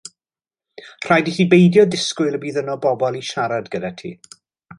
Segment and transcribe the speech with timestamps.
[1.07, 4.13] Rhaid i ti beidio disgwyl y bydd yno bobl i siarad gyda ti.